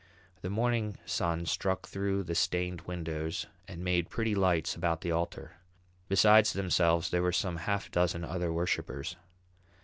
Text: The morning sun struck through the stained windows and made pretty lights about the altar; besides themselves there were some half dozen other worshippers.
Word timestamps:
The 0.41 0.49
morning 0.49 0.97
sun 1.05 1.45
struck 1.45 1.87
through 1.87 2.23
the 2.23 2.33
stained 2.33 2.81
windows 2.87 3.45
and 3.67 3.83
made 3.83 4.09
pretty 4.09 4.33
lights 4.33 4.73
about 4.75 5.01
the 5.01 5.11
altar; 5.11 5.57
besides 6.07 6.53
themselves 6.53 7.11
there 7.11 7.21
were 7.21 7.31
some 7.31 7.57
half 7.57 7.91
dozen 7.91 8.25
other 8.25 8.51
worshippers. 8.51 9.15